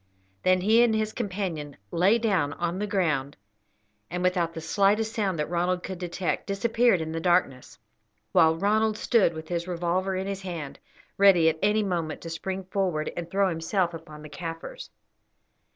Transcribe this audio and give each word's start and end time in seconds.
Then 0.41 0.61
he 0.61 0.81
and 0.81 0.95
his 0.95 1.13
companion 1.13 1.77
lay 1.91 2.17
down 2.17 2.53
on 2.53 2.79
the 2.79 2.87
ground, 2.87 3.37
and, 4.09 4.23
without 4.23 4.55
the 4.55 4.59
slightest 4.59 5.13
sound 5.13 5.37
that 5.37 5.47
Ronald 5.47 5.83
could 5.83 5.99
detect, 5.99 6.47
disappeared 6.47 7.01
in 7.01 7.11
the 7.11 7.19
darkness, 7.19 7.77
while 8.31 8.55
Ronald 8.55 8.97
stood 8.97 9.35
with 9.35 9.47
his 9.49 9.67
revolver 9.67 10.15
in 10.15 10.25
his 10.25 10.41
hand, 10.41 10.79
ready 11.19 11.49
at 11.49 11.59
any 11.61 11.83
moment 11.83 12.21
to 12.21 12.31
spring 12.31 12.63
forward 12.63 13.11
and 13.15 13.29
throw 13.29 13.47
himself 13.49 13.93
upon 13.93 14.23
the 14.23 14.29
Kaffirs. 14.29 14.89